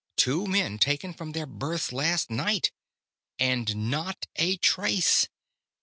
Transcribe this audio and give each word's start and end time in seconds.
Two 0.17 0.47
men 0.47 0.79
taken 0.79 1.13
from 1.13 1.33
their 1.33 1.45
berths 1.45 1.91
last 1.91 2.31
night. 2.31 2.71
And 3.37 3.91
not 3.91 4.25
a 4.35 4.57
trace. 4.57 5.27